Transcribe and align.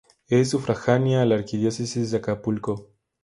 Es 0.29 0.49
sufragánea 0.49 1.21
a 1.21 1.25
la 1.27 1.35
Arquidiócesis 1.35 2.09
de 2.09 2.17
Acapulco. 2.17 2.89